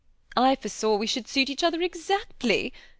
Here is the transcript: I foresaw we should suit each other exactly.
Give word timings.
I 0.35 0.55
foresaw 0.55 0.95
we 0.95 1.05
should 1.05 1.27
suit 1.27 1.47
each 1.51 1.63
other 1.63 1.79
exactly. 1.83 2.73